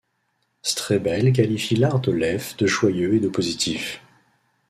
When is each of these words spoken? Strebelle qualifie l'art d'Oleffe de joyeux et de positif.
Strebelle 0.63 1.31
qualifie 1.31 1.75
l'art 1.75 1.99
d'Oleffe 1.99 2.57
de 2.57 2.65
joyeux 2.65 3.13
et 3.13 3.19
de 3.19 3.29
positif. 3.29 4.01